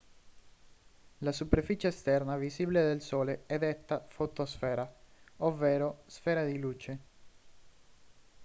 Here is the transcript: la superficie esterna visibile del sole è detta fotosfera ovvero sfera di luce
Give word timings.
la 1.19 1.31
superficie 1.31 1.89
esterna 1.89 2.35
visibile 2.35 2.81
del 2.81 3.01
sole 3.03 3.43
è 3.45 3.59
detta 3.59 4.03
fotosfera 4.09 4.91
ovvero 5.37 6.01
sfera 6.07 6.43
di 6.43 6.57
luce 6.57 6.99